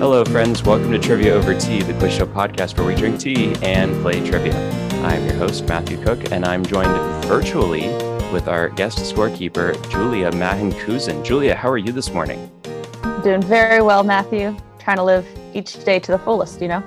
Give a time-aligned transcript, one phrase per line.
[0.00, 0.62] Hello, friends.
[0.62, 4.26] Welcome to Trivia Over Tea, the quiz show podcast where we drink tea and play
[4.26, 4.54] trivia.
[5.02, 6.88] I'm your host, Matthew Cook, and I'm joined
[7.26, 7.82] virtually
[8.32, 10.72] with our guest scorekeeper, Julia Mahan
[11.22, 12.50] Julia, how are you this morning?
[13.22, 14.56] Doing very well, Matthew.
[14.78, 16.82] Trying to live each day to the fullest, you know?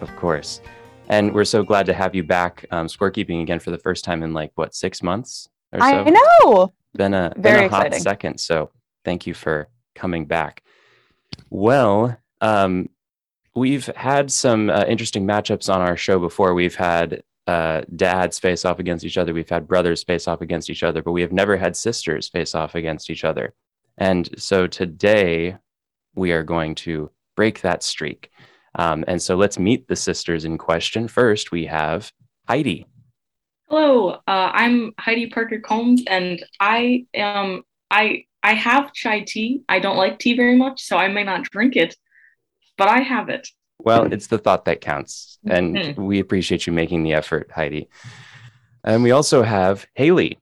[0.00, 0.62] Of course.
[1.10, 4.22] And we're so glad to have you back um, scorekeeping again for the first time
[4.22, 5.84] in like, what, six months or so?
[5.84, 6.72] I know.
[6.94, 8.40] Been a, very been a hot second.
[8.40, 8.70] So
[9.04, 10.62] thank you for coming back.
[11.50, 12.88] Well, um,
[13.54, 16.54] we've had some uh, interesting matchups on our show before.
[16.54, 19.34] We've had uh, dads face off against each other.
[19.34, 22.54] We've had brothers face off against each other, but we have never had sisters face
[22.54, 23.54] off against each other.
[23.98, 25.56] And so today
[26.14, 28.30] we are going to break that streak.
[28.76, 31.08] Um, and so let's meet the sisters in question.
[31.08, 32.12] First, we have
[32.46, 32.86] Heidi.
[33.68, 39.62] Hello, uh, I'm Heidi Parker Combs, and I am I I have chai tea.
[39.68, 41.96] I don't like tea very much, so I may not drink it,
[42.80, 43.46] but I have it.
[43.78, 45.38] Well, it's the thought that counts.
[45.46, 46.02] And mm-hmm.
[46.02, 47.90] we appreciate you making the effort, Heidi.
[48.82, 50.38] And we also have Haley.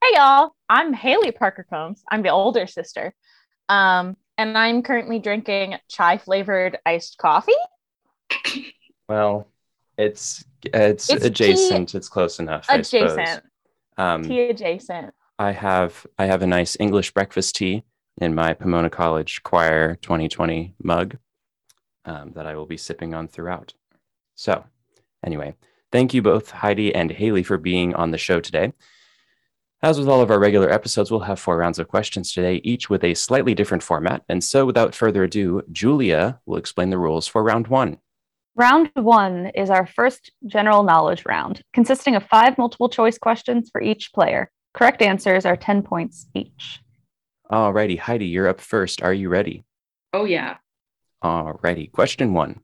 [0.00, 0.54] Hey, y'all.
[0.68, 2.04] I'm Haley Parker Combs.
[2.08, 3.12] I'm the older sister.
[3.68, 7.52] Um, and I'm currently drinking chai flavored iced coffee.
[9.08, 9.46] Well,
[9.96, 11.90] it's it's, it's adjacent.
[11.90, 12.66] Tea, it's close enough.
[12.68, 13.40] Adjacent.
[13.96, 15.14] Um, tea adjacent.
[15.38, 17.84] I have I have a nice English breakfast tea
[18.20, 21.18] in my Pomona College Choir 2020 mug
[22.06, 23.74] um, that I will be sipping on throughout.
[24.34, 24.64] So,
[25.24, 25.54] anyway,
[25.92, 28.72] thank you both, Heidi and Haley, for being on the show today.
[29.82, 32.88] As with all of our regular episodes, we'll have four rounds of questions today, each
[32.88, 34.22] with a slightly different format.
[34.28, 37.98] And so, without further ado, Julia will explain the rules for round one.
[38.54, 43.82] Round one is our first general knowledge round, consisting of five multiple choice questions for
[43.82, 44.50] each player.
[44.72, 46.80] Correct answers are 10 points each.
[47.52, 49.02] Alrighty, Heidi, you're up first.
[49.02, 49.64] Are you ready?
[50.14, 50.56] Oh, yeah.
[51.24, 52.60] Alrighty, question one.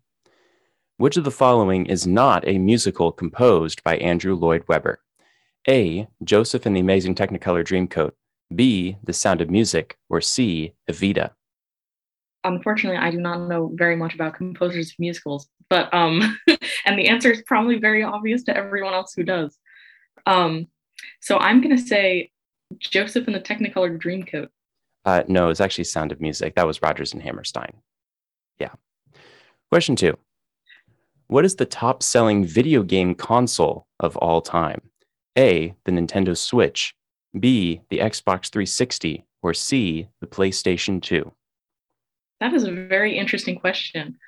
[0.99, 5.01] Which of the following is not a musical composed by Andrew Lloyd Webber?
[5.69, 6.07] A.
[6.23, 8.13] Joseph and the Amazing Technicolor Dreamcoat.
[8.55, 8.97] B.
[9.03, 9.97] The Sound of Music.
[10.09, 10.75] Or C.
[10.91, 11.31] Evita.
[12.45, 16.39] Unfortunately, I do not know very much about composers of musicals, but um,
[16.85, 19.57] and the answer is probably very obvious to everyone else who does.
[20.27, 20.67] Um,
[21.21, 22.31] so I'm gonna say
[22.79, 24.49] Joseph and the Technicolor Dreamcoat.
[25.05, 26.55] Uh, no, it's actually Sound of Music.
[26.57, 27.75] That was Rodgers and Hammerstein.
[29.73, 30.19] Question two
[31.29, 34.83] What is the top selling video game console of all time?
[35.39, 36.95] A, the Nintendo Switch,
[37.41, 41.33] B, the Xbox 360, or C, the PlayStation 2?
[42.41, 44.19] That is a very interesting question.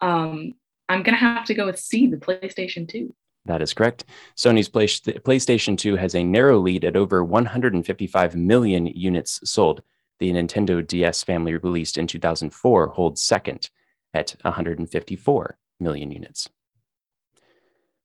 [0.00, 0.54] Um,
[0.88, 3.14] I'm going to have to go with C, the PlayStation 2.
[3.44, 4.06] That is correct.
[4.38, 9.82] Sony's PlayStation 2 has a narrow lead at over 155 million units sold.
[10.18, 13.68] The Nintendo DS family released in 2004 holds second
[14.14, 16.48] at 154 million units.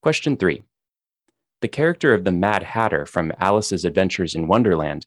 [0.02, 0.64] Question three.
[1.62, 5.06] The character of the Mad Hatter from Alice's Adventures in Wonderland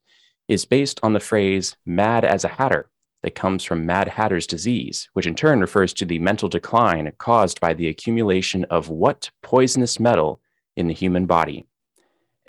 [0.48, 2.90] is based on the phrase mad as a hatter
[3.22, 7.60] that comes from Mad Hatter's disease, which in turn refers to the mental decline caused
[7.60, 10.40] by the accumulation of what poisonous metal
[10.76, 11.66] in the human body?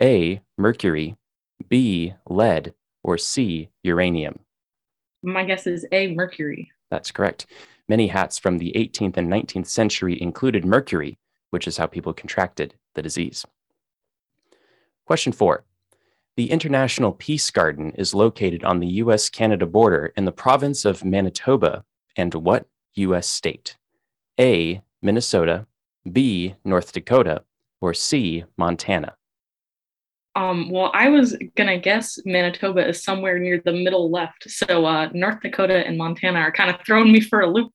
[0.02, 0.42] A.
[0.58, 1.16] Mercury,
[1.70, 2.14] B.
[2.28, 3.70] Lead, or C.
[3.84, 4.40] Uranium?
[5.22, 6.14] My guess is A.
[6.14, 6.72] Mercury.
[6.90, 7.46] That's correct.
[7.88, 11.18] Many hats from the 18th and 19th century included mercury,
[11.50, 13.46] which is how people contracted the disease.
[15.06, 15.66] Question four.
[16.36, 21.04] The International Peace Garden is located on the US Canada border in the province of
[21.04, 21.84] Manitoba
[22.16, 23.78] and what US state?
[24.40, 24.82] A.
[25.02, 25.68] Minnesota,
[26.12, 26.56] B.
[26.64, 27.44] North Dakota,
[27.82, 28.46] or C.
[28.58, 29.16] Montana?
[30.36, 34.50] Um, well, I was gonna guess Manitoba is somewhere near the middle left.
[34.50, 37.72] So uh, North Dakota and Montana are kind of throwing me for a loop.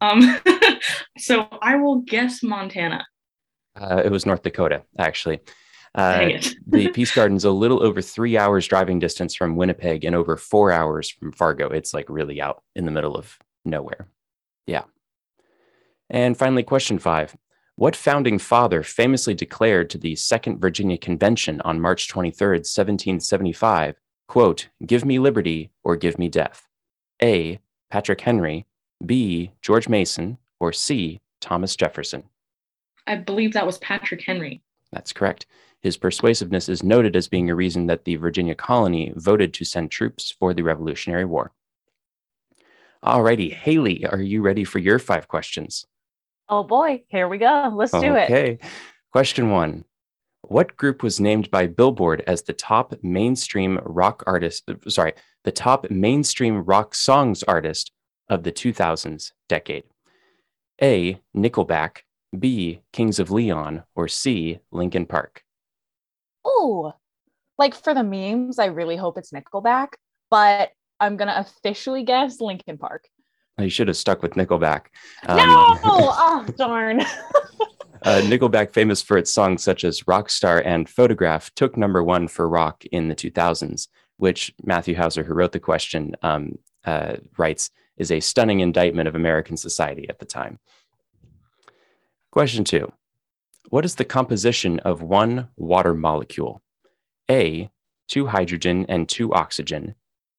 [0.00, 0.38] Um,
[1.18, 3.04] so I will guess Montana.
[3.78, 5.40] Uh, it was North Dakota, actually.
[5.94, 6.30] Uh,
[6.66, 10.70] the Peace Garden's a little over three hours driving distance from Winnipeg and over four
[10.70, 11.68] hours from Fargo.
[11.68, 14.08] It's like really out in the middle of nowhere.
[14.66, 14.84] Yeah.
[16.08, 17.36] And finally, question five
[17.80, 23.96] what founding father famously declared to the Second Virginia Convention on March 23, 1775,
[24.28, 26.68] quote, give me liberty or give me death?
[27.22, 27.58] A.
[27.90, 28.66] Patrick Henry,
[29.06, 29.52] B.
[29.62, 31.22] George Mason, or C.
[31.40, 32.24] Thomas Jefferson?
[33.06, 34.60] I believe that was Patrick Henry.
[34.92, 35.46] That's correct.
[35.80, 39.90] His persuasiveness is noted as being a reason that the Virginia colony voted to send
[39.90, 41.52] troops for the Revolutionary War.
[43.02, 45.86] Alrighty, Haley, are you ready for your five questions?
[46.50, 47.72] Oh boy, here we go.
[47.72, 48.24] Let's do it.
[48.24, 48.58] Okay.
[49.12, 49.84] Question one
[50.42, 54.68] What group was named by Billboard as the top mainstream rock artist?
[54.88, 55.12] Sorry,
[55.44, 57.92] the top mainstream rock songs artist
[58.28, 59.84] of the 2000s decade?
[60.82, 61.20] A.
[61.36, 61.98] Nickelback,
[62.36, 62.80] B.
[62.92, 64.58] Kings of Leon, or C.
[64.72, 65.44] Linkin Park?
[66.44, 66.94] Oh,
[67.58, 69.90] like for the memes, I really hope it's Nickelback,
[70.30, 73.06] but I'm gonna officially guess Linkin Park.
[73.62, 74.86] You should have stuck with Nickelback.
[75.26, 75.78] Um, no!
[75.82, 77.00] oh darn.
[78.02, 82.48] uh, Nickelback, famous for its songs such as Rockstar and Photograph, took number one for
[82.48, 88.10] rock in the 2000s, which Matthew Hauser, who wrote the question, um, uh, writes is
[88.10, 90.58] a stunning indictment of American society at the time.
[92.30, 92.92] Question two
[93.68, 96.62] What is the composition of one water molecule?
[97.30, 97.70] A,
[98.08, 99.94] two hydrogen and two oxygen,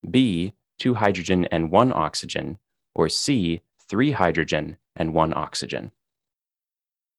[0.09, 2.57] B, two hydrogen and one oxygen,
[2.93, 5.91] or C, three hydrogen and one oxygen?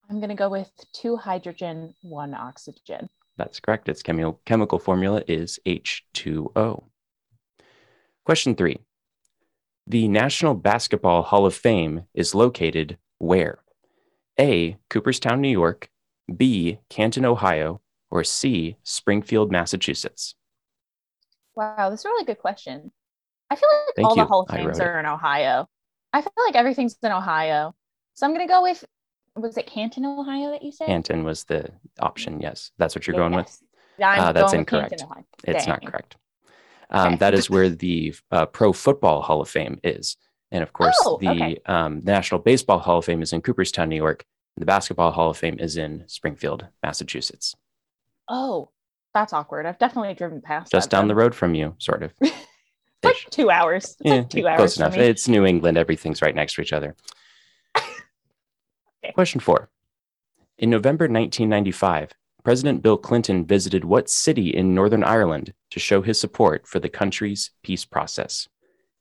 [0.09, 3.09] I'm going to go with two hydrogen, one oxygen.
[3.37, 3.89] That's correct.
[3.89, 6.83] Its chemi- chemical formula is H2O.
[8.25, 8.79] Question three
[9.87, 13.59] The National Basketball Hall of Fame is located where?
[14.39, 14.77] A.
[14.89, 15.89] Cooperstown, New York,
[16.35, 16.79] B.
[16.89, 18.77] Canton, Ohio, or C.
[18.83, 20.35] Springfield, Massachusetts?
[21.55, 22.91] Wow, this is a really good question.
[23.53, 24.21] I feel like Thank all you.
[24.23, 25.69] the Hall of Fames are in Ohio.
[26.11, 27.75] I feel like everything's in Ohio.
[28.15, 28.83] So I'm going to go with,
[29.35, 30.87] was it Canton, Ohio that you said?
[30.87, 31.69] Canton was the
[31.99, 32.41] option.
[32.41, 33.61] Yes, that's what you're going with.
[34.01, 34.97] Uh, that's incorrect.
[34.97, 35.25] Canton.
[35.43, 36.15] It's not correct.
[36.89, 37.15] Um, Okay.
[37.17, 40.17] that is where the uh, Pro Football Hall of Fame is.
[40.51, 41.59] And of course, Oh, the okay.
[41.67, 44.25] um, National Baseball Hall of Fame is in Cooperstown, New York.
[44.57, 47.55] The Basketball Hall of Fame is in Springfield, Massachusetts,
[48.27, 48.69] Oh,
[49.13, 49.67] that's awkward.
[49.67, 52.13] I've definitely driven past just down the road from you, sort of.
[53.03, 53.85] Like two hours.
[53.85, 54.57] It's yeah, like two hours.
[54.57, 54.97] close enough.
[54.97, 55.77] It's New England.
[55.77, 56.95] Everything's right next to each other.
[59.05, 59.11] Okay.
[59.13, 59.69] Question four.
[60.57, 62.13] In November 1995,
[62.43, 66.89] President Bill Clinton visited what city in Northern Ireland to show his support for the
[66.89, 68.47] country's peace process?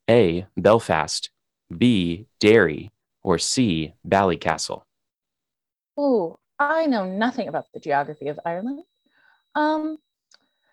[0.09, 0.47] A.
[0.57, 1.31] Belfast,
[1.77, 2.27] B.
[2.41, 2.91] Derry,
[3.23, 3.95] or C.
[4.07, 4.83] Ballycastle?
[5.97, 8.83] Oh, I know nothing about the geography of Ireland.
[9.55, 9.99] Um,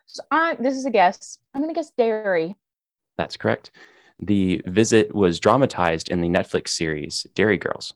[0.06, 1.38] so I this is a guess.
[1.54, 2.56] I'm gonna guess Derry.
[3.20, 3.72] That's correct.
[4.22, 7.94] The visit was dramatized in the Netflix series Derry Girls.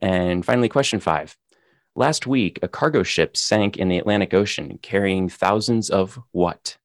[0.00, 1.36] And finally, question five.
[1.94, 6.78] Last week, a cargo ship sank in the Atlantic Ocean carrying thousands of what?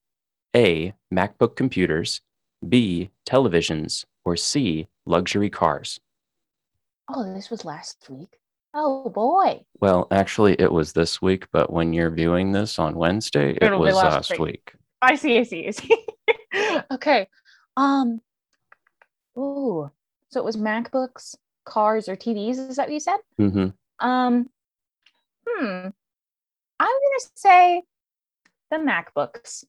[0.54, 0.92] A.
[1.10, 2.20] MacBook computers,
[2.68, 3.10] B.
[3.26, 4.88] Televisions, or C.
[5.06, 5.98] Luxury cars?
[7.08, 8.36] Oh, this was last week.
[8.74, 9.64] Oh boy.
[9.80, 13.78] Well, actually, it was this week, but when you're viewing this on Wednesday, it It'll
[13.78, 14.40] be was last last week.
[14.40, 14.72] week.
[15.00, 15.96] I see, I see, I see.
[16.92, 17.28] okay.
[17.76, 18.20] Um
[19.36, 19.90] oh,
[20.30, 23.18] so it was MacBooks, cars, or TVs, is that what you said?
[23.36, 23.66] hmm
[24.00, 24.48] Um
[25.48, 25.88] hmm.
[26.80, 27.82] I'm gonna say
[28.70, 29.64] the MacBooks.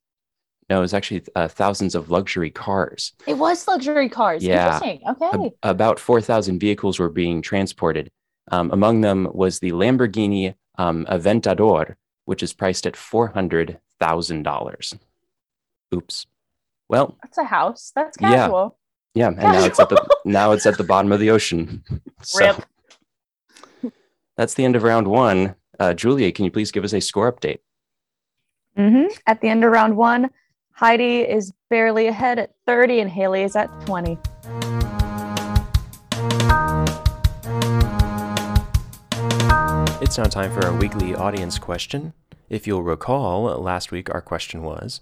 [0.70, 3.14] No, it was actually uh, thousands of luxury cars.
[3.28, 4.44] It was luxury cars.
[4.44, 4.66] Yeah.
[4.66, 5.02] Interesting.
[5.08, 5.30] Okay.
[5.32, 8.10] Ab- about 4,000 vehicles were being transported.
[8.52, 14.98] Um, among them was the Lamborghini um, Aventador, which is priced at $400,000.
[15.94, 16.26] Oops.
[16.90, 17.92] Well, That's a house.
[17.96, 18.30] That's Yeah.
[18.48, 18.78] casual.
[19.14, 19.42] yeah, yeah.
[19.44, 21.84] and now it's at the now it's at the bottom of the ocean.
[22.22, 22.46] So
[23.84, 23.94] Rip.
[24.38, 25.56] that's the end of round one.
[25.80, 27.60] Uh, Julia, can you please give us a score update?
[28.76, 30.30] hmm At the end of round one,
[30.74, 34.18] Heidi is barely ahead at 30 and Haley is at 20.
[40.02, 42.14] It's now time for our weekly audience question.
[42.50, 45.02] If you'll recall, last week our question was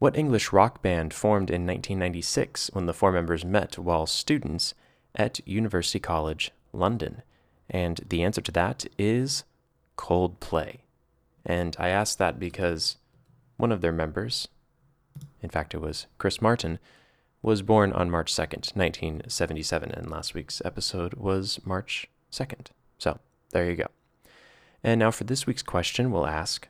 [0.00, 4.72] What English rock band formed in 1996 when the four members met while students
[5.14, 7.20] at University College, London?
[7.68, 9.44] And the answer to that is
[9.98, 10.78] Coldplay.
[11.44, 12.96] And I asked that because
[13.58, 14.48] one of their members,
[15.42, 16.78] in fact, it was Chris Martin,
[17.42, 22.68] was born on March 2nd, 1977, and last week's episode was March 2nd.
[22.96, 23.18] So
[23.50, 23.88] there you go.
[24.82, 26.68] And now for this week's question, we'll ask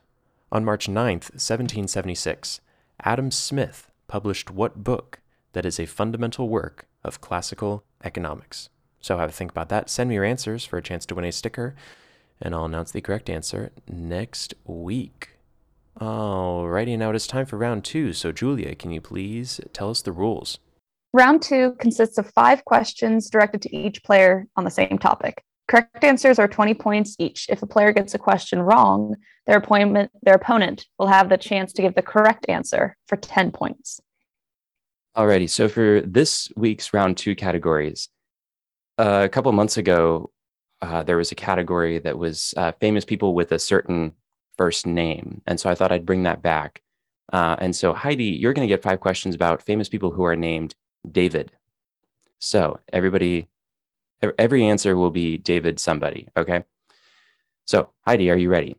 [0.51, 2.61] On March 9th, 1776,
[3.05, 5.21] Adam Smith published what book
[5.53, 8.69] that is a fundamental work of classical economics?
[9.01, 9.89] So have a think about that.
[9.89, 11.75] Send me your answers for a chance to win a sticker,
[12.41, 15.31] and I'll announce the correct answer next week.
[16.01, 18.13] Alrighty, now it is time for round two.
[18.13, 20.59] So, Julia, can you please tell us the rules?
[21.13, 25.43] Round two consists of five questions directed to each player on the same topic.
[25.71, 27.47] Correct answers are 20 points each.
[27.49, 29.15] If a player gets a question wrong,
[29.47, 33.53] their, appointment, their opponent will have the chance to give the correct answer for 10
[33.53, 34.01] points.
[35.17, 38.09] Alrighty, so for this week's round two categories,
[38.99, 40.33] uh, a couple months ago,
[40.83, 44.13] uh, there was a category that was uh, famous people with a certain
[44.59, 45.41] first name.
[45.47, 46.83] And so I thought I'd bring that back.
[47.33, 50.35] Uh, and so, Heidi, you're going to get five questions about famous people who are
[50.35, 50.75] named
[51.13, 51.53] David.
[52.41, 53.50] So everybody, ev-
[54.39, 56.29] every answer will be David somebody.
[56.37, 56.65] Okay.
[57.67, 58.77] So Heidi, are you ready?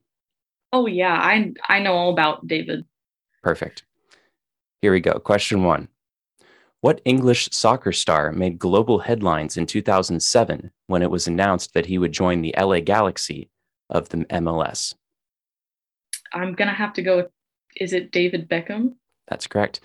[0.73, 2.85] Oh yeah, I I know all about David.
[3.43, 3.83] Perfect.
[4.81, 5.13] Here we go.
[5.19, 5.89] Question one.
[6.81, 11.99] What English soccer star made global headlines in 2007 when it was announced that he
[11.99, 13.51] would join the LA Galaxy
[13.89, 14.95] of the MLS?
[16.33, 17.29] I'm gonna have to go.
[17.75, 18.95] Is it David Beckham?
[19.27, 19.81] That's correct.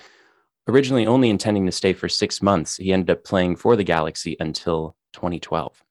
[0.69, 4.37] Originally only intending to stay for six months, he ended up playing for the Galaxy
[4.41, 5.83] until 2012.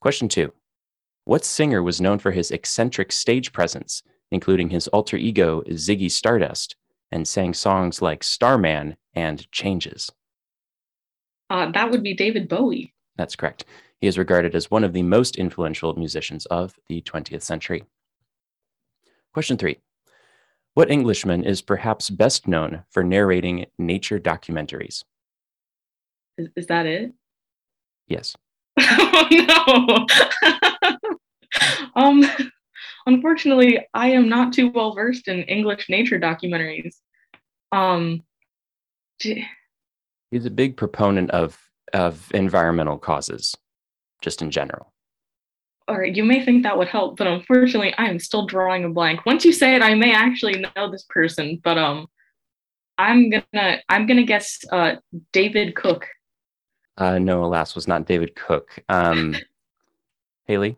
[0.00, 0.52] Question two
[1.24, 6.76] What singer was known for his eccentric stage presence, including his alter ego Ziggy Stardust,
[7.10, 10.10] and sang songs like Starman and Changes?
[11.50, 12.94] Uh, that would be David Bowie.
[13.16, 13.66] That's correct.
[14.00, 17.84] He is regarded as one of the most influential musicians of the 20th century.
[19.34, 19.78] Question three
[20.74, 25.04] What Englishman is perhaps best known for narrating nature documentaries?
[26.38, 27.12] Is, is that it?
[28.12, 28.36] Yes.
[28.78, 30.06] oh
[30.92, 31.08] no.
[31.96, 32.22] um,
[33.06, 36.94] unfortunately, I am not too well versed in English nature documentaries.
[37.72, 38.22] Um,
[39.18, 39.46] d-
[40.30, 41.58] He's a big proponent of,
[41.94, 43.54] of environmental causes,
[44.20, 44.92] just in general.
[45.88, 48.90] all right, you may think that would help, but unfortunately, I am still drawing a
[48.90, 49.24] blank.
[49.24, 52.06] Once you say it, I may actually know this person, but um,
[52.98, 54.96] I'm gonna I'm gonna guess uh
[55.32, 56.06] David Cook.
[56.96, 58.82] Uh, no, alas, was not David Cook.
[58.88, 59.36] Um,
[60.46, 60.76] Haley?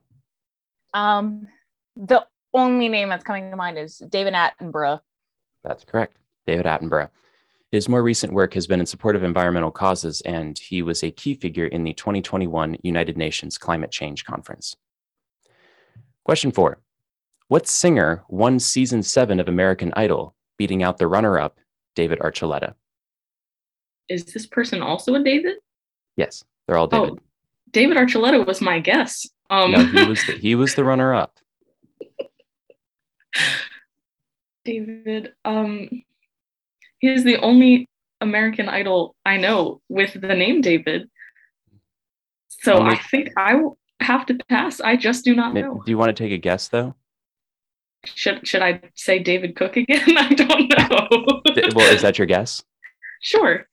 [0.92, 1.48] Um,
[1.96, 5.00] the only name that's coming to mind is David Attenborough.
[5.64, 6.16] That's correct.
[6.46, 7.10] David Attenborough.
[7.72, 11.10] His more recent work has been in support of environmental causes, and he was a
[11.10, 14.76] key figure in the 2021 United Nations Climate Change Conference.
[16.24, 16.78] Question four
[17.48, 21.58] What singer won season seven of American Idol, beating out the runner up,
[21.96, 22.74] David Archuleta?
[24.08, 25.56] Is this person also a David?
[26.16, 27.10] Yes, they're all David.
[27.10, 27.18] Oh,
[27.70, 29.26] David Archuleta was my guess.
[29.50, 31.38] Um, No, he was the, he was the runner up.
[34.64, 35.32] David.
[35.44, 35.88] Um,
[36.98, 37.88] he is the only
[38.20, 41.10] American Idol I know with the name David.
[42.48, 44.80] So I think I will have to pass.
[44.80, 45.82] I just do not know.
[45.84, 46.94] Do you want to take a guess though?
[48.06, 50.02] Should should I say David Cook again?
[50.16, 51.42] I don't know.
[51.74, 52.62] Well, is that your guess?
[53.20, 53.66] sure.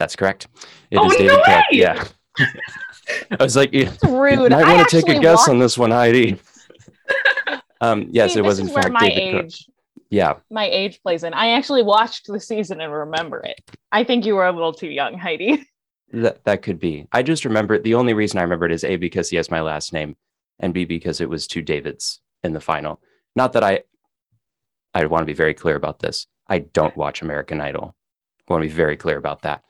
[0.00, 0.48] That's correct.
[0.90, 1.62] It is Oh, David no!
[1.72, 2.04] Yeah.
[3.38, 4.50] I was like, you rude.
[4.50, 6.38] might I want to take a guess on this one, Heidi.
[7.82, 9.44] um, yes, See, it was in is fact my David Cook.
[9.44, 9.66] age,
[10.08, 11.34] Yeah, my age plays in.
[11.34, 13.60] I actually watched the season and remember it.
[13.92, 15.66] I think you were a little too young, Heidi.
[16.14, 17.06] that that could be.
[17.12, 17.84] I just remember it.
[17.84, 20.16] the only reason I remember it is A because he has my last name,
[20.60, 23.02] and B because it was two Davids in the final.
[23.36, 23.82] Not that I
[24.94, 26.26] I want to be very clear about this.
[26.48, 27.94] I don't watch American Idol.
[28.48, 29.62] I want to be very clear about that.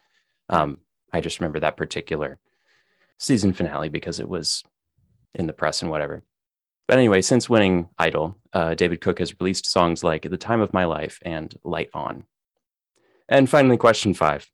[0.51, 0.79] Um,
[1.13, 2.39] I just remember that particular
[3.19, 4.63] season finale because it was
[5.35, 6.23] in the press and whatever.
[6.89, 10.73] But anyway, since winning Idol, uh, David Cook has released songs like the Time of
[10.73, 12.25] My Life" and "Light On."
[13.29, 14.51] And finally, question five: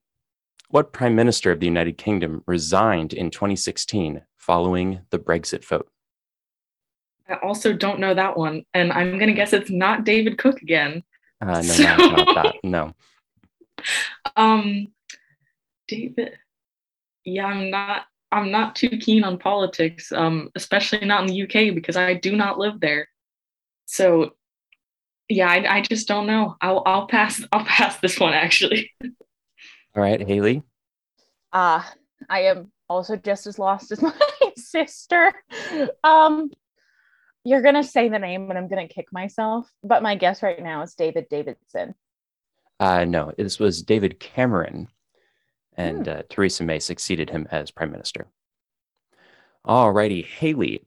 [0.68, 5.88] What Prime Minister of the United Kingdom resigned in 2016 following the Brexit vote?
[7.26, 11.02] I also don't know that one, and I'm gonna guess it's not David Cook again.
[11.40, 12.56] Uh, no, no, not that.
[12.62, 12.92] No.
[14.34, 14.88] Um,
[15.88, 16.38] David.
[17.24, 18.06] Yeah, I'm not.
[18.32, 22.36] I'm not too keen on politics, um, especially not in the UK because I do
[22.36, 23.08] not live there.
[23.86, 24.32] So,
[25.28, 26.56] yeah, I, I just don't know.
[26.60, 27.44] I'll I'll pass.
[27.52, 28.90] I'll pass this one actually.
[29.02, 30.62] All right, Haley.
[31.52, 31.82] Uh,
[32.28, 34.12] I am also just as lost as my
[34.56, 35.32] sister.
[36.04, 36.50] Um,
[37.44, 39.70] you're gonna say the name, and I'm gonna kick myself.
[39.82, 41.94] But my guess right now is David Davidson.
[42.78, 44.88] Uh, no, this was David Cameron,
[45.76, 48.26] and uh, Theresa May succeeded him as prime minister.
[49.64, 50.86] All righty, Haley,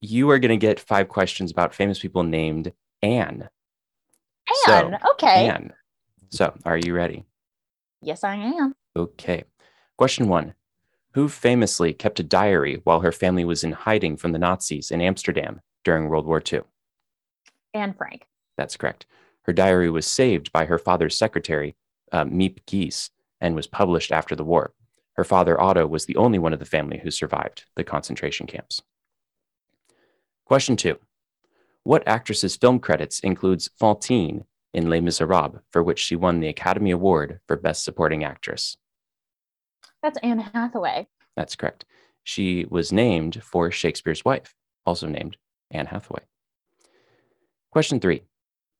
[0.00, 2.72] you are going to get five questions about famous people named
[3.02, 3.48] Anne.
[4.64, 5.48] So, Anne, okay.
[5.48, 5.72] Anne.
[6.30, 7.24] So, are you ready?
[8.02, 8.74] Yes, I am.
[8.96, 9.44] Okay.
[9.96, 10.54] Question one
[11.12, 15.00] Who famously kept a diary while her family was in hiding from the Nazis in
[15.00, 16.62] Amsterdam during World War II?
[17.72, 18.26] Anne Frank.
[18.56, 19.06] That's correct.
[19.42, 21.76] Her diary was saved by her father's secretary,
[22.12, 23.10] uh, Miep Gies,
[23.40, 24.72] and was published after the war.
[25.14, 28.82] Her father, Otto, was the only one of the family who survived the concentration camps.
[30.44, 30.98] Question two
[31.84, 36.90] What actress's film credits includes Fantine in Les Miserables, for which she won the Academy
[36.90, 38.76] Award for Best Supporting Actress?
[40.02, 41.06] That's Anne Hathaway.
[41.36, 41.84] That's correct.
[42.24, 45.36] She was named for Shakespeare's wife, also named
[45.70, 46.22] Anne Hathaway.
[47.70, 48.22] Question three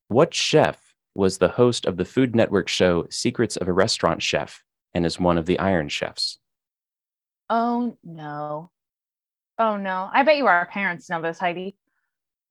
[0.09, 0.84] What chef
[1.15, 4.63] was the host of the Food Network show Secrets of a Restaurant Chef
[4.95, 6.39] and is one of the Iron Chefs?
[7.49, 8.71] Oh no.
[9.59, 10.11] Oh no.
[10.13, 11.77] I bet you our parents know this, Heidi.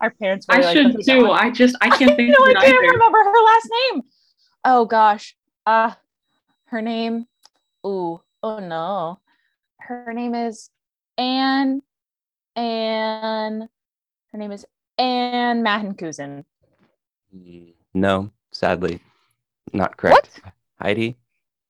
[0.00, 1.30] our parents I like should put this too.
[1.30, 2.92] I just I can't think no, of I can't either.
[2.92, 4.02] remember her last name.
[4.64, 5.36] Oh gosh.
[5.66, 5.92] Uh
[6.66, 7.26] her name.
[7.86, 8.20] Ooh.
[8.42, 9.20] Oh no.
[9.78, 10.70] Her name is
[11.16, 11.82] Anne.
[12.54, 13.68] Anne.
[14.32, 14.66] Her name is
[14.98, 16.44] Anne Mahenkusen.
[17.34, 19.00] Mm, No, sadly,
[19.72, 20.40] not correct.
[20.80, 21.16] Heidi?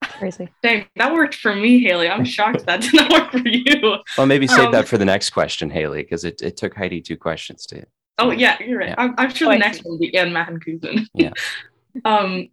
[0.02, 0.48] Crazy.
[0.62, 2.08] Dang, that worked for me, Haley.
[2.08, 3.98] I'm shocked that did not work for you.
[4.16, 7.00] Well, maybe save Um, that for the next question, Haley, because it, it took Heidi
[7.00, 7.84] two questions to.
[8.18, 8.88] Oh yeah, you're right.
[8.90, 8.94] Yeah.
[8.98, 9.82] I'm, I'm sure Oh, the I next see.
[9.84, 11.06] one will be Anne Mahenkusen.
[11.14, 11.30] Yeah.
[12.04, 12.48] um,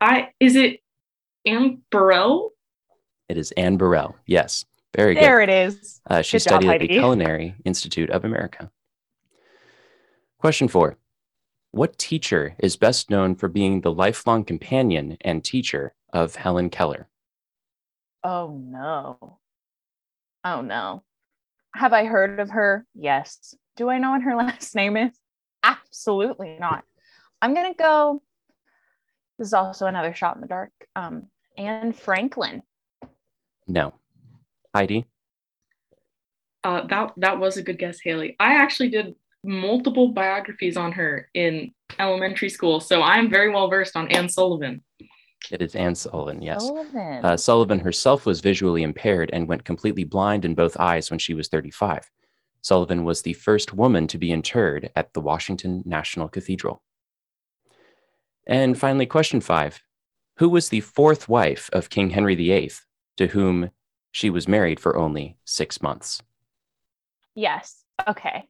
[0.00, 0.80] I is it
[1.46, 2.52] Anne Burrell?
[3.28, 4.16] It is Anne Burrell.
[4.26, 4.64] Yes,
[4.96, 5.22] very good.
[5.22, 6.00] There it is.
[6.08, 8.70] Uh, she Good job, studied at the Culinary Institute of America.
[10.38, 10.96] Question four
[11.70, 17.08] What teacher is best known for being the lifelong companion and teacher of Helen Keller?
[18.24, 19.38] Oh no.
[20.44, 21.02] Oh no.
[21.74, 22.86] Have I heard of her?
[22.94, 23.54] Yes.
[23.76, 25.12] Do I know what her last name is?
[25.62, 26.84] Absolutely not.
[27.42, 28.22] I'm gonna go.
[29.38, 30.72] This is also another shot in the dark.
[30.96, 32.62] Um, Anne Franklin.
[33.66, 33.92] No.
[34.74, 35.06] Heidi?
[36.64, 38.36] Uh, that that was a good guess, Haley.
[38.40, 39.14] I actually did
[39.48, 44.82] multiple biographies on her in elementary school, so I'm very well versed on Anne Sullivan.
[45.50, 46.66] It is Anne Sullivan, yes.
[46.66, 47.24] Sullivan.
[47.24, 51.32] Uh, Sullivan herself was visually impaired and went completely blind in both eyes when she
[51.32, 52.10] was 35.
[52.60, 56.82] Sullivan was the first woman to be interred at the Washington National Cathedral.
[58.46, 59.80] And finally, question five
[60.36, 62.72] Who was the fourth wife of King Henry VIII,
[63.16, 63.70] to whom
[64.10, 66.22] she was married for only six months?
[67.34, 67.84] yes.
[68.06, 68.44] Okay.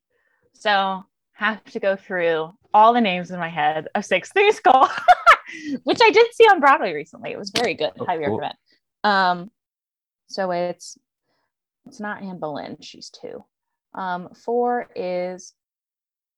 [0.58, 4.88] So have to go through all the names in my head of Six Things School,
[5.84, 7.30] which I did see on Broadway recently.
[7.30, 7.92] It was very good.
[7.98, 8.38] Oh, Highly cool.
[8.38, 8.54] recommend.
[9.04, 9.50] Um,
[10.26, 10.99] so it's
[11.86, 12.76] it's not Anne Boleyn.
[12.82, 13.44] She's two.
[13.94, 15.54] Um, four is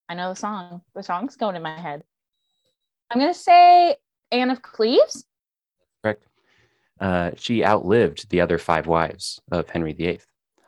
[0.09, 0.83] I know the song.
[0.95, 2.03] The song's going in my head.
[3.11, 3.97] I'm gonna say
[4.31, 5.25] Anne of Cleves.
[6.03, 6.25] Correct.
[7.01, 10.21] Uh, she outlived the other five wives of Henry VIII.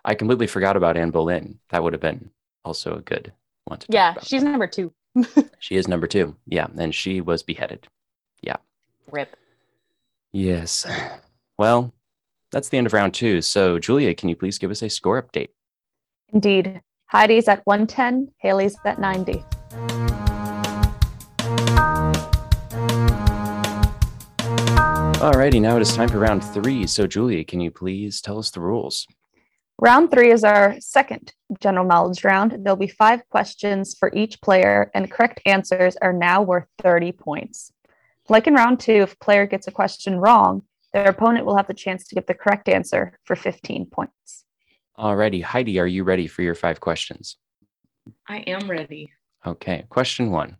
[0.05, 1.61] I completely forgot about Anne Boleyn.
[1.69, 2.31] That would have been
[2.65, 3.33] also a good
[3.65, 4.93] one to Yeah, she's number two.
[5.59, 6.37] She is number two.
[6.47, 6.67] Yeah.
[6.77, 7.87] And she was beheaded.
[8.43, 8.57] Yeah
[9.13, 9.37] rip.
[10.33, 10.87] Yes.
[11.59, 11.93] Well,
[12.51, 13.43] that's the end of round two.
[13.43, 15.51] So, Julia, can you please give us a score update?
[16.33, 16.81] Indeed.
[17.13, 19.45] Heidi's at 110, Haley's at 90.
[25.21, 26.87] Alrighty, now it is time for round three.
[26.87, 29.07] So, Julia, can you please tell us the rules?
[29.79, 32.57] Round three is our second general knowledge round.
[32.61, 37.73] There'll be five questions for each player, and correct answers are now worth 30 points.
[38.29, 41.67] Like in round two, if a player gets a question wrong, their opponent will have
[41.67, 44.45] the chance to get the correct answer for 15 points.
[44.99, 47.37] Alrighty, Heidi, are you ready for your five questions?
[48.29, 49.11] I am ready.
[49.45, 50.59] Okay, question one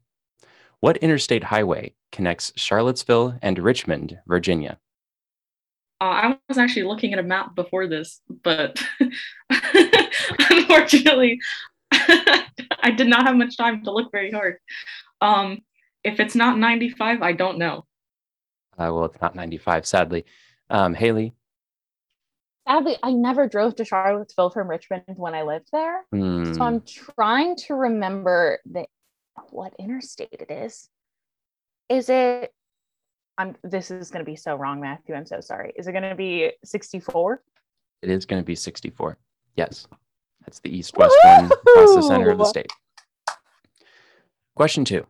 [0.81, 4.79] What interstate highway connects Charlottesville and Richmond, Virginia?
[6.03, 8.83] Uh, I was actually looking at a map before this, but
[10.51, 11.39] unfortunately,
[11.93, 14.57] I did not have much time to look very hard.
[15.21, 15.61] Um,
[16.03, 17.85] if it's not 95, I don't know.
[18.77, 20.25] Uh, well, it's not 95, sadly.
[20.71, 21.35] Um, Haley?
[22.67, 26.03] Sadly, I never drove to Charlottesville from Richmond when I lived there.
[26.11, 28.87] Hmm, So I'm trying to remember the
[29.51, 30.89] what interstate it is.
[31.89, 32.53] Is it
[33.43, 35.15] I'm this is gonna be so wrong, Matthew.
[35.15, 35.73] I'm so sorry.
[35.77, 37.43] Is it gonna be 64?
[38.03, 39.17] it is going to be 64.
[39.57, 39.87] Yes,
[40.45, 42.73] that's the east west one across the center of the state.
[44.55, 45.07] Question two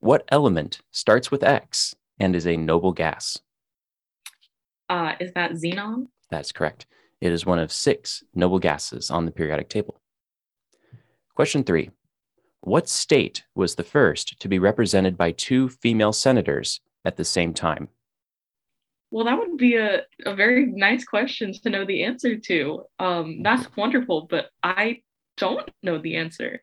[0.00, 3.38] What element starts with X and is a noble gas?
[4.88, 6.08] Uh, is that xenon?
[6.30, 6.86] That's correct.
[7.20, 10.00] It is one of six noble gases on the periodic table.
[11.34, 11.90] Question three
[12.60, 17.54] What state was the first to be represented by two female senators at the same
[17.54, 17.88] time?
[19.10, 22.84] Well, that would be a, a very nice question to know the answer to.
[22.98, 25.02] Um, that's wonderful, but I
[25.36, 26.62] don't know the answer.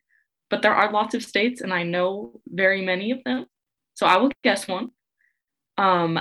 [0.49, 3.45] But there are lots of states, and I know very many of them.
[3.93, 4.89] So I will guess one.
[5.77, 6.19] Um,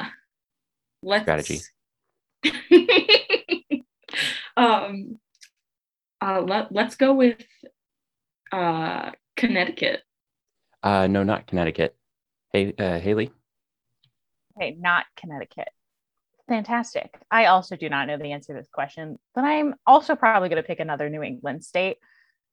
[1.02, 1.60] let's Strategy.
[4.56, 5.18] um,
[6.20, 7.42] uh, let let's go with
[8.52, 10.02] uh, Connecticut.
[10.82, 11.96] Uh, no, not Connecticut.
[12.52, 13.30] Hey, uh, Haley?
[14.58, 15.68] Okay, not Connecticut.
[16.48, 17.14] Fantastic.
[17.30, 20.62] I also do not know the answer to this question, but I'm also probably going
[20.62, 21.98] to pick another New England state.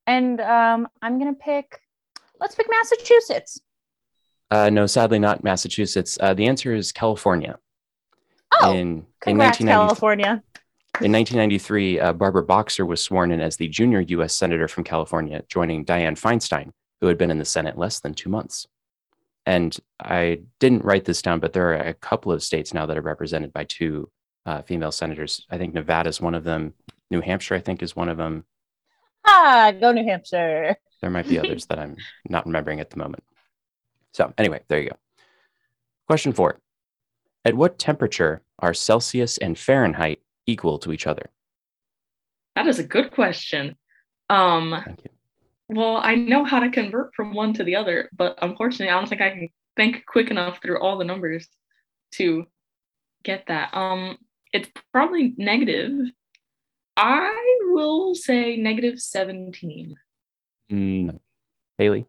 [0.05, 1.79] And um, I'm going to pick,
[2.39, 3.59] let's pick Massachusetts.
[4.51, 6.17] Uh, no, sadly not Massachusetts.
[6.21, 7.57] Uh, the answer is California.
[8.61, 10.43] Oh, in, in congrats, 1990 California.
[11.01, 14.35] In 1993, uh, Barbara Boxer was sworn in as the junior U.S.
[14.35, 18.29] Senator from California, joining Dianne Feinstein, who had been in the Senate less than two
[18.29, 18.67] months.
[19.45, 22.97] And I didn't write this down, but there are a couple of states now that
[22.97, 24.09] are represented by two
[24.45, 25.45] uh, female senators.
[25.49, 26.73] I think Nevada is one of them.
[27.11, 28.45] New Hampshire, I think, is one of them.
[29.25, 30.77] Ah, go New Hampshire.
[31.01, 33.23] There might be others that I'm not remembering at the moment.
[34.13, 34.95] So, anyway, there you go.
[36.07, 36.59] Question four
[37.43, 41.29] At what temperature are Celsius and Fahrenheit equal to each other?
[42.55, 43.75] That is a good question.
[44.29, 45.09] Um, Thank you.
[45.67, 49.09] Well, I know how to convert from one to the other, but unfortunately, I don't
[49.09, 51.47] think I can think quick enough through all the numbers
[52.13, 52.45] to
[53.23, 53.73] get that.
[53.73, 54.17] Um,
[54.53, 55.91] it's probably negative.
[56.95, 59.95] I will say negative 17.
[60.71, 61.19] Mm,
[61.77, 62.05] Haley?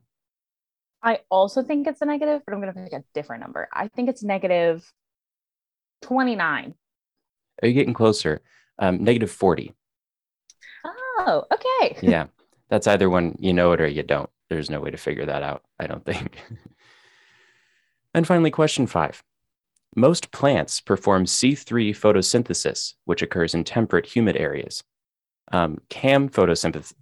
[1.03, 3.69] I also think it's a negative, but I'm going to pick a different number.
[3.73, 4.85] I think it's negative
[6.03, 6.75] 29.
[7.63, 8.43] Are you getting closer?
[8.79, 9.75] Um, negative 40.
[10.85, 11.97] Oh, okay.
[12.03, 12.27] Yeah.
[12.69, 14.31] That's either when you know it or you don't.
[14.49, 16.39] There's no way to figure that out, I don't think.
[18.15, 19.23] and finally, question five.
[19.95, 24.85] Most plants perform C3 photosynthesis, which occurs in temperate, humid areas.
[25.53, 26.93] Um, CAM photosynthesis,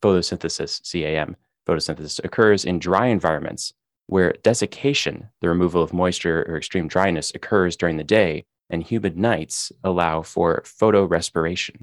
[0.00, 3.72] photosynthesis, CAM photosynthesis, occurs in dry environments
[4.06, 9.16] where desiccation, the removal of moisture or extreme dryness, occurs during the day, and humid
[9.16, 11.82] nights allow for photorespiration.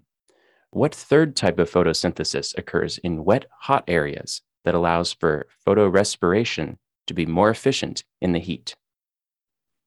[0.71, 6.77] What third type of photosynthesis occurs in wet, hot areas that allows for photorespiration
[7.07, 8.75] to be more efficient in the heat?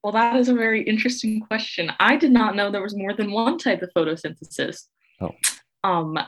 [0.03, 1.93] Well, that is a very interesting question.
[2.01, 4.89] I did not know there was more than one type of photosynthesis.
[5.21, 5.31] Oh.
[5.85, 6.19] Um,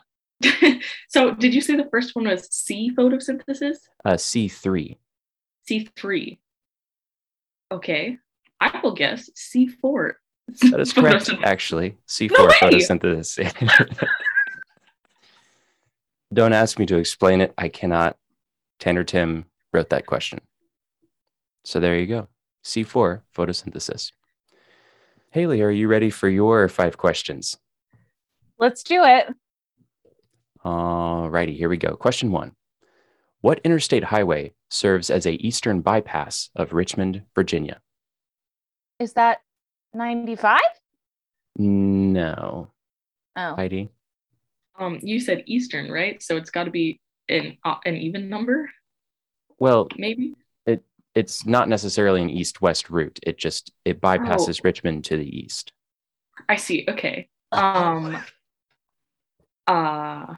[1.08, 3.78] so did you say the first one was C photosynthesis?
[4.04, 4.96] Uh, C3.
[5.68, 6.38] C3.
[7.72, 8.18] Okay.
[8.60, 10.12] I will guess C4.
[10.70, 11.96] That is correct, actually.
[12.06, 14.06] C4 No photosynthesis.
[16.34, 17.54] Don't ask me to explain it.
[17.56, 18.16] I cannot.
[18.80, 20.40] Tanner Tim wrote that question.
[21.64, 22.28] So there you go.
[22.64, 24.10] C4 photosynthesis.
[25.30, 27.56] Haley, are you ready for your five questions?
[28.58, 29.26] Let's do it.
[30.64, 31.94] All righty, here we go.
[31.96, 32.52] Question one
[33.40, 37.80] What interstate highway serves as a eastern bypass of Richmond, Virginia?
[38.98, 39.38] Is that
[39.92, 40.60] 95?
[41.58, 42.70] No.
[43.36, 43.90] Oh, Heidi?
[44.78, 46.22] Um, you said Eastern, right?
[46.22, 48.70] So it's got to be an uh, an even number,
[49.58, 50.34] Well, maybe.
[50.66, 50.84] it
[51.14, 53.18] it's not necessarily an east-west route.
[53.22, 55.72] It just it bypasses Richmond to the east.
[56.48, 56.84] I see.
[56.88, 57.28] Okay.
[57.52, 58.16] Um.
[59.66, 60.34] Uh,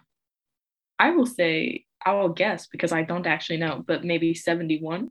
[0.98, 5.10] I will say I will guess because I don't actually know, but maybe seventy-one.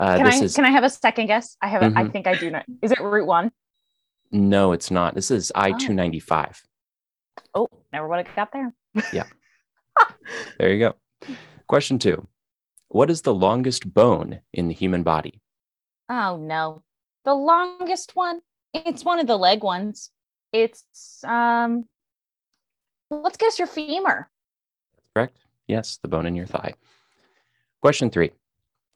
[0.00, 1.56] Uh, can this I is can I have a second guess?
[1.62, 2.12] I have a, I Mhm.
[2.12, 2.62] think I do know.
[2.82, 3.52] Is it Route 1?
[4.32, 5.14] no, it's not.
[5.14, 6.60] This is I two ninety five.
[7.54, 8.74] Oh, never would have got there.
[9.12, 9.24] Yeah.
[10.58, 10.94] there you go.
[11.68, 12.26] Question two:
[12.88, 15.40] What is the longest bone in the human body?
[16.10, 16.82] Oh no.
[17.24, 18.40] The longest one.
[18.74, 20.10] It's one of the leg ones.
[20.52, 21.84] It's um
[23.10, 24.28] let's guess your femur.
[25.14, 25.38] Correct?
[25.68, 26.74] Yes, the bone in your thigh.
[27.80, 28.32] Question three: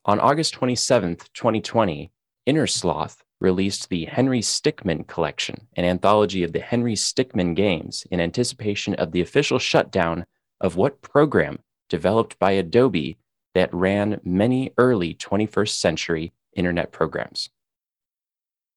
[0.05, 2.11] On August twenty seventh, twenty twenty,
[2.47, 8.94] Innersloth released the Henry Stickmin Collection, an anthology of the Henry Stickmin games, in anticipation
[8.94, 10.24] of the official shutdown
[10.61, 13.18] of what program developed by Adobe
[13.55, 17.48] that ran many early 21st century internet programs.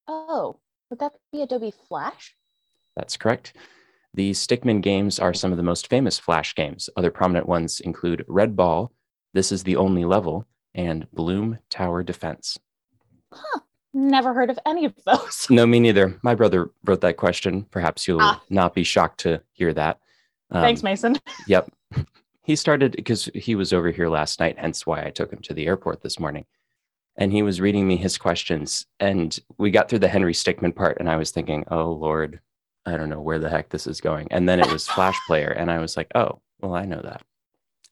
[0.08, 0.58] Oh,
[0.90, 2.36] would that be Adobe Flash?
[2.96, 3.56] That's correct.
[4.14, 6.90] The Stickmin games are some of the most famous Flash games.
[6.96, 8.92] Other prominent ones include Red Ball,
[9.32, 12.58] This is the Only Level, and Bloons Tower Defense.
[13.32, 13.60] Huh.
[13.94, 15.46] Never heard of any of those.
[15.50, 16.18] No, me neither.
[16.22, 17.64] My brother wrote that question.
[17.70, 18.42] Perhaps you'll Ah.
[18.48, 20.00] not be shocked to hear that.
[20.50, 21.16] Um, Thanks, Mason.
[21.46, 21.70] Yep.
[22.44, 25.54] He started because he was over here last night, hence why I took him to
[25.54, 26.44] the airport this morning.
[27.16, 28.84] And he was reading me his questions.
[28.98, 32.40] And we got through the Henry Stickmin part, and I was thinking, oh, Lord,
[32.84, 34.26] I don't know where the heck this is going.
[34.32, 37.22] And then it was Flash Player, and I was like, oh, well, I know that.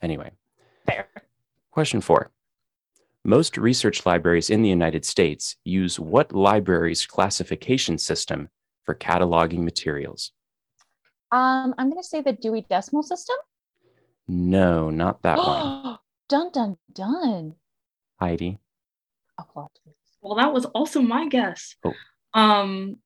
[0.03, 0.33] Anyway,
[0.85, 1.07] Fair.
[1.71, 2.33] question four.
[3.25, 8.49] Most research libraries in the United States use what library's classification system
[8.85, 10.33] for cataloging materials?
[11.31, 13.37] Um, I'm gonna say the Dewey Decimal System.
[14.27, 15.37] No, not that
[15.85, 15.99] one.
[16.29, 17.55] dun dun dun.
[18.19, 18.59] Heidi.
[19.39, 19.69] Applause.
[20.23, 21.77] Well, that was also my guess.
[21.85, 21.93] Oh.
[22.35, 22.97] Um,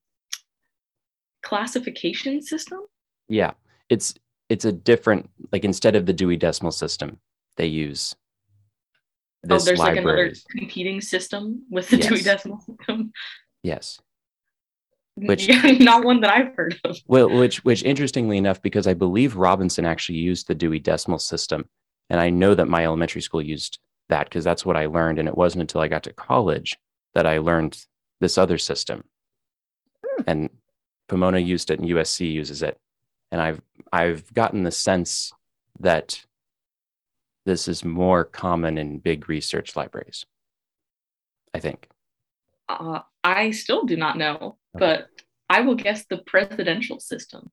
[1.41, 2.79] classification system.
[3.27, 3.51] Yeah,
[3.89, 4.13] it's
[4.49, 7.19] it's a different like instead of the Dewey Decimal System,
[7.57, 8.15] they use
[9.47, 13.11] this oh, there's like another competing system with the Dewey Decimal System.
[13.63, 13.99] yes,
[15.15, 15.47] Which-
[15.79, 16.97] not one that I've heard of.
[17.07, 21.69] Well, which which interestingly enough, because I believe Robinson actually used the Dewey Decimal System,
[22.09, 23.79] and I know that my elementary school used
[24.09, 26.77] that because that's what I learned, and it wasn't until I got to college
[27.13, 27.77] that I learned
[28.19, 29.03] this other system.
[30.05, 30.23] Hmm.
[30.27, 30.49] And
[31.07, 32.77] Pomona used it, and USC uses it,
[33.31, 35.31] and I've I've gotten the sense
[35.79, 36.25] that
[37.45, 40.25] this is more common in big research libraries.
[41.53, 41.87] I think.
[42.67, 45.07] Uh, I still do not know, but
[45.49, 47.49] I will guess the presidential system.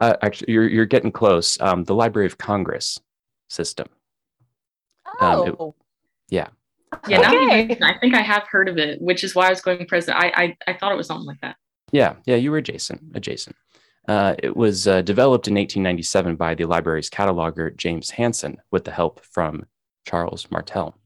[0.00, 1.60] Uh, actually, you're you're getting close.
[1.60, 2.98] Um, the Library of Congress
[3.48, 3.88] system.
[5.20, 5.74] Um, it- Oh,
[7.08, 7.78] Yeah, now that you Okay.
[7.82, 10.22] I think I have heard of it, which is why I was going president.
[10.24, 11.56] I, I I thought it was something like that.
[11.92, 13.00] Yeah, yeah, you were adjacent.
[13.14, 13.54] Adjacent.
[14.10, 18.90] Uh, it was uh, developed in 1897 by the library's cataloger James Hanson with the
[18.90, 19.64] help from
[20.04, 20.98] Charles Martel.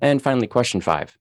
[0.00, 1.18] And finally, question five.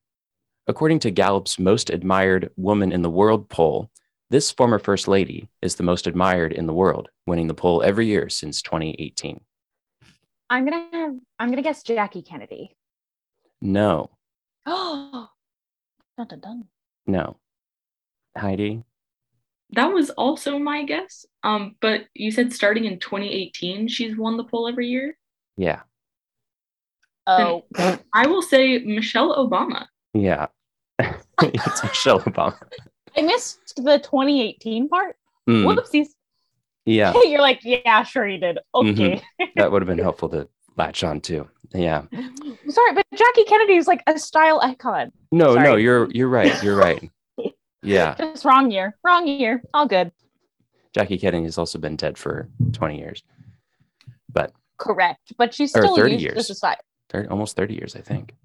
[0.65, 3.91] According to Gallup's Most Admired Woman in the World poll,
[4.29, 8.05] this former First Lady is the most admired in the world, winning the poll every
[8.05, 9.41] year since 2018.
[10.49, 12.77] I'm gonna have, I'm gonna guess Jackie Kennedy.
[13.61, 14.11] No,
[14.65, 15.27] Oh,
[16.17, 16.63] dun, dun.
[17.05, 17.35] no.
[18.37, 18.83] Heidi?
[19.71, 21.25] That was also my guess.
[21.43, 25.17] Um, but you said starting in 2018, she's won the poll every year.
[25.57, 25.81] Yeah,
[27.25, 27.65] Oh,
[28.13, 29.87] I will say Michelle Obama.
[30.13, 30.47] yeah.
[30.99, 32.57] it's Michelle Obama.
[33.17, 35.17] I missed the 2018 part.
[35.49, 36.07] Mm, Whoopsies.
[36.85, 37.13] yeah.
[37.25, 38.59] You're like, yeah, sure you did.
[38.73, 39.21] Okay.
[39.55, 41.47] that would have been helpful to latch on to.
[41.73, 42.03] Yeah.
[42.69, 45.11] Sorry, but Jackie Kennedy is like a style icon.
[45.31, 46.63] No, no, you're you're right.
[46.63, 47.11] You're right.
[47.83, 48.15] Yeah.
[48.17, 48.95] Just wrong year.
[49.03, 49.61] Wrong year.
[49.73, 50.11] All good.
[50.93, 53.23] Jackie Kennedy has also been dead for 20 years.
[54.31, 55.33] But Correct.
[55.37, 56.37] But she's still 30 used years.
[56.37, 56.75] as a style.
[57.09, 58.35] thir- almost 30 years, I think.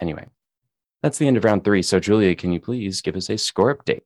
[0.00, 0.26] Anyway,
[1.02, 1.82] that's the end of round three.
[1.82, 4.02] So, Julia, can you please give us a score update?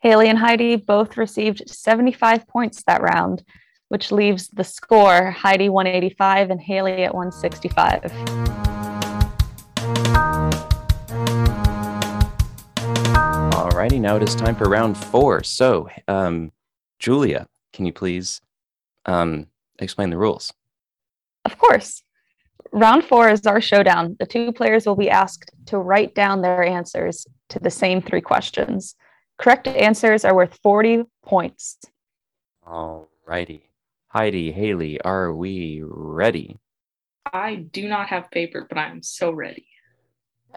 [0.00, 3.42] Haley and Heidi both received 75 points that round,
[3.88, 8.73] which leaves the score Heidi 185 and Haley at 165.
[13.84, 15.42] Alrighty, now it is time for round four.
[15.42, 16.52] So, um,
[16.98, 18.40] Julia, can you please
[19.04, 19.46] um,
[19.78, 20.50] explain the rules?
[21.44, 22.02] Of course.
[22.72, 24.16] Round four is our showdown.
[24.18, 28.22] The two players will be asked to write down their answers to the same three
[28.22, 28.94] questions.
[29.36, 31.76] Correct answers are worth 40 points.
[32.66, 33.64] Alrighty.
[34.06, 36.56] Heidi, Haley, are we ready?
[37.30, 39.66] I do not have paper, but I am so ready.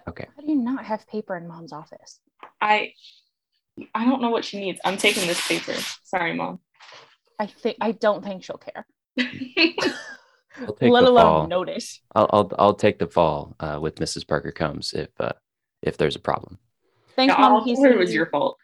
[0.07, 0.27] Okay.
[0.33, 2.21] How do you not have paper in mom's office?
[2.61, 2.93] I
[3.93, 4.79] I don't know what she needs.
[4.83, 5.73] I'm taking this paper.
[6.03, 6.59] Sorry, mom.
[7.39, 8.85] I think I don't think she'll care.
[10.81, 11.47] Let alone fall.
[11.47, 12.01] notice.
[12.15, 14.27] I'll, I'll I'll take the fall uh, with Mrs.
[14.27, 15.33] Parker Combs if uh,
[15.83, 16.57] if there's a problem.
[17.15, 17.53] Thanks, Yeah, mom.
[17.53, 18.57] I'll He's it was your fault.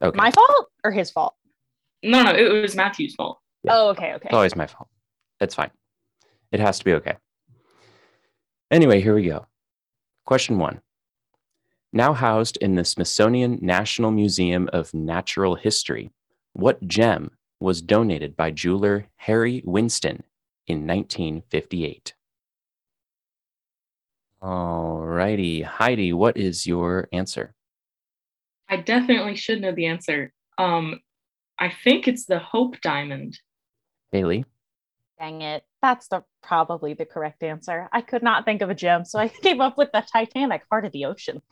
[0.00, 0.16] Okay.
[0.16, 1.34] my fault or his fault?
[2.02, 3.40] No, no, it was Matthew's fault.
[3.64, 3.72] Yeah.
[3.74, 4.28] Oh, okay, okay.
[4.28, 4.88] It's always my fault.
[5.40, 5.70] It's fine.
[6.52, 7.16] It has to be okay.
[8.70, 9.46] Anyway, here we go.
[10.24, 10.80] Question one.
[11.98, 16.12] Now housed in the Smithsonian National Museum of Natural History,
[16.52, 20.22] what gem was donated by jeweler Harry Winston
[20.68, 22.14] in 1958?
[24.40, 25.62] All righty.
[25.62, 27.56] Heidi, what is your answer?
[28.68, 30.32] I definitely should know the answer.
[30.56, 31.00] Um,
[31.58, 33.40] I think it's the Hope Diamond.
[34.12, 34.44] Haley?
[35.18, 35.64] Dang it.
[35.82, 37.88] That's the probably the correct answer.
[37.90, 40.84] I could not think of a gem, so I came up with the Titanic heart
[40.84, 41.42] of the ocean.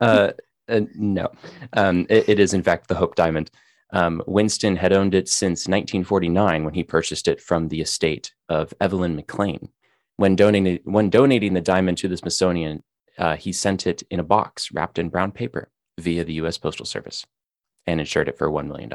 [0.00, 0.32] Uh,
[0.68, 1.30] uh, no,
[1.74, 3.50] um, it- it is in fact the Hope Diamond.
[3.92, 8.72] Um, Winston had owned it since 1949 when he purchased it from the estate of
[8.80, 9.68] Evalyn McLean.
[10.16, 12.82] When donating, when donating the diamond to the Smithsonian,
[13.18, 16.56] uh, he sent it in a box wrapped in brown paper via the U.S.
[16.56, 17.26] Postal Service
[17.86, 18.90] and insured it for $1 million.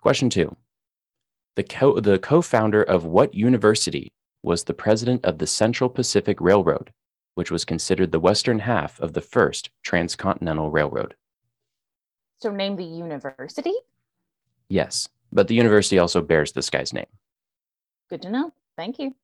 [0.00, 0.56] Question two.
[1.56, 6.92] The, co- the co-founder of what university was the president of the Central Pacific Railroad
[7.34, 11.14] which was considered the western half of the first transcontinental railroad.
[12.38, 13.74] So name the university.
[14.68, 17.06] Yes, but the university also bears this guy's name.
[18.08, 18.52] Good to know.
[18.76, 19.14] Thank you.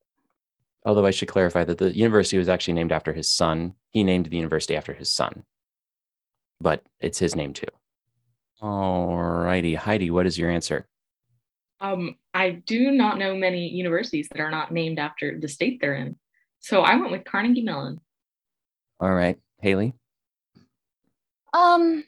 [0.85, 3.75] Although I should clarify that the university was actually named after his son.
[3.91, 5.45] He named the university after his son,
[6.61, 7.67] but it's his name too.
[8.61, 10.87] All righty, Heidi, what is your answer?
[11.81, 15.95] Um, I do not know many universities that are not named after the state they're
[15.95, 16.17] in.
[16.67, 18.01] So I went with Carnegie Mellon.
[18.99, 19.95] All right, Haley.
[21.55, 22.03] Um,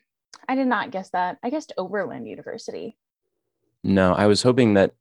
[0.49, 1.39] I did not guess that.
[1.45, 2.97] I guessed Oberlin University.
[3.85, 4.95] No, I was hoping that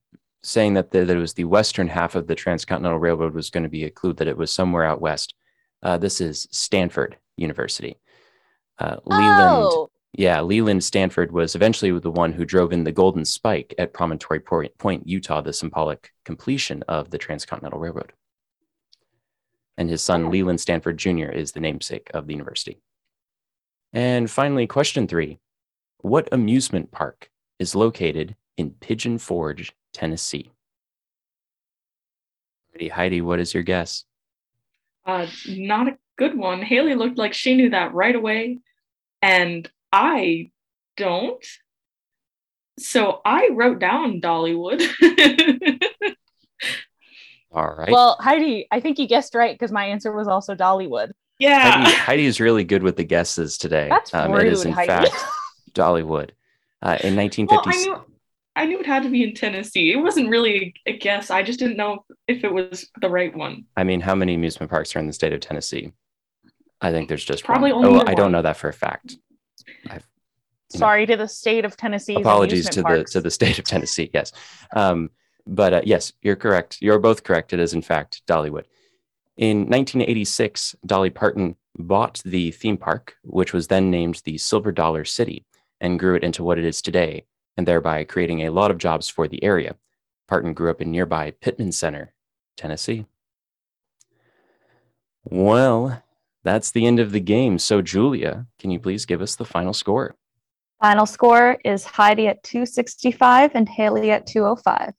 [0.44, 3.64] saying that, the, that it was the western half of the transcontinental railroad was going
[3.64, 5.34] to be a clue that it was somewhere out west.
[5.82, 7.98] Uh, this is Stanford University.
[8.78, 13.26] Uh, Leland, Oh, yeah, Leland Stanford was eventually the one who drove in the Golden
[13.26, 18.14] Spike at Promontory Point, Utah, the symbolic completion of the Transcontinental Railroad.
[19.78, 20.32] And his son.
[20.32, 22.82] Leland Stanford Jr., is the namesake of the university.
[23.94, 25.40] And finally, question three
[26.00, 30.52] What amusement park is located in Pigeon Forge, Tennessee?
[32.80, 34.06] Heidi, what is your guess?
[35.06, 36.62] Uh, not a good one.
[36.62, 38.60] Haley looked like she knew that right away,
[39.22, 40.52] and I
[40.96, 41.44] don't.
[42.78, 44.84] So I wrote down Dollywood.
[47.52, 47.90] All right.
[47.92, 51.12] well, Heidi, I think you guessed right because my answer was also Dollywood.
[51.40, 51.72] yeah.
[51.84, 53.88] Heidi, Heidi is really good with the guesses today.
[53.90, 54.88] That's it is rude, in Heidi.
[54.88, 55.16] fact
[55.74, 56.32] Dollywood.
[56.82, 58.04] Uh, in Well, 1950, I knew
[58.56, 59.92] I knew it had to be in Tennessee.
[59.92, 61.30] It wasn't really a guess.
[61.30, 63.66] I just didn't know if it was the right one.
[63.78, 65.92] I mean, how many amusement parks are in the state of Tennessee?
[66.82, 67.86] I think there's just Probably one.
[67.86, 69.18] only oh, I don't know that for a fact.
[69.84, 69.98] You know.
[70.70, 72.16] Sorry to the state of Tennessee.
[72.16, 74.10] Apologies to the to the state of Tennessee.
[74.14, 74.32] Yes,
[74.76, 75.10] um,
[75.48, 76.78] but uh, yes, you're correct.
[76.82, 77.54] You're both correct.
[77.54, 78.66] It is in fact Dollywood.
[79.38, 85.06] In 1986, Dolly Parton bought the theme park, which was then named the Silver Dollar
[85.06, 85.46] City,
[85.80, 89.10] and grew it into what it is today, and thereby creating a lot of jobs
[89.10, 89.76] for the area.
[90.28, 92.14] Parton grew up in nearby Pittman Center,
[92.58, 93.06] Tennessee.
[95.24, 96.02] Well,
[96.44, 97.60] that's the end of the game.
[97.60, 100.16] So, Julia, can you please give us the final score?
[100.82, 104.94] Final score is Heidi at 265 and Haley at 205.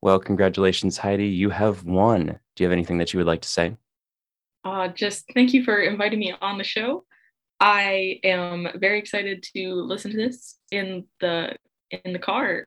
[0.00, 1.26] Well, congratulations, Heidi.
[1.26, 2.38] You have won.
[2.54, 3.76] Do you have anything that you would like to say?
[4.64, 7.04] Uh, just thank you for inviting me on the show.
[7.60, 11.56] I am very excited to listen to this in the
[11.90, 12.66] in the car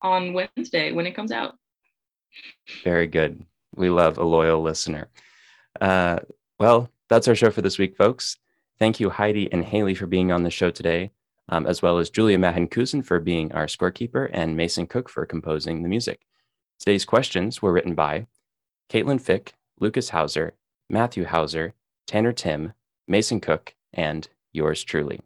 [0.00, 1.56] on Wednesday when it comes out.
[2.84, 3.44] Very good.
[3.74, 5.08] We love a loyal listener.
[5.80, 6.20] Uh,
[6.58, 8.36] well, that's our show for this week, folks.
[8.78, 11.10] Thank you, Heidi and Haley, for being on the show today,
[11.48, 15.82] um, as well as Julia Mahan-Kusen for being our scorekeeper and Mason Cook for composing
[15.82, 16.20] the music.
[16.80, 18.26] Today's questions were written by
[18.88, 20.54] Caitlin Fick, Lucas Hauser,
[20.88, 21.74] Matthew Hauser,
[22.06, 22.72] Tanner Tim,
[23.06, 25.20] Mason Cook, and yours truly.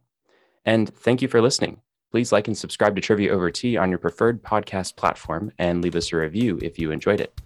[0.65, 1.81] And thank you for listening.
[2.11, 5.95] Please like and subscribe to Trivia Over Tea on your preferred podcast platform and leave
[5.95, 7.41] us a review if you enjoyed it.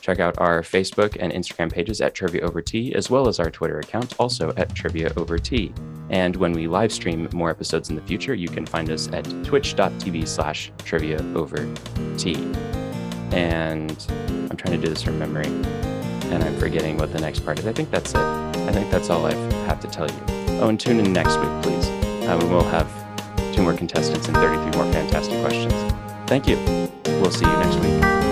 [0.00, 3.52] Check out our Facebook and Instagram pages at Trivia Over Tea, as well as our
[3.52, 5.72] Twitter account, also at Trivia Over Tea.
[6.10, 9.24] And when we live stream more episodes in the future, you can find us at
[9.44, 11.72] twitch.tv slash trivia over
[12.18, 12.52] tea.
[13.34, 13.90] And
[14.48, 17.66] I'm trying to do this from memory, and I'm forgetting what the next part is.
[17.66, 18.16] I think that's it.
[18.16, 19.34] I think that's all I
[19.66, 20.16] have to tell you.
[20.60, 21.88] Oh, and tune in next week, please.
[21.88, 22.88] Uh, and we'll have
[23.52, 25.74] two more contestants and 33 more fantastic questions.
[26.26, 26.56] Thank you.
[27.20, 28.23] We'll see you next week.